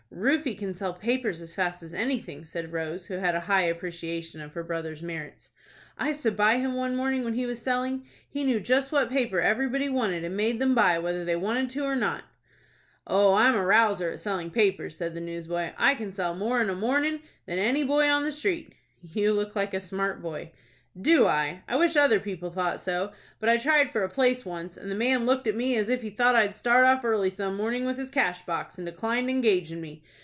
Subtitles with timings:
[0.13, 4.41] "Rufie can sell papers as fast as anything," said Rose, who had a high appreciation
[4.41, 5.51] of her brother's merits.
[5.97, 8.05] "I stood by him one morning when he was selling.
[8.29, 11.85] He knew just what paper everybody wanted, and made them buy, whether they wanted to
[11.85, 12.25] or not."
[13.07, 15.71] "Oh, I'm a rouser at selling papers," said the newsboy.
[15.77, 19.55] "I can sell more in a mornin' than any boy on the street." "You look
[19.55, 20.51] like a smart boy."
[21.01, 21.63] "Do I?
[21.69, 24.95] I wish other people thought so; but I tried for a place once, and the
[24.95, 27.95] man looked at me as if he thought I'd start off early some mornin' with
[27.95, 30.03] his cash box, and declined engagin' me.